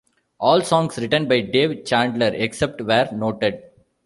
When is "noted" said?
3.11-3.61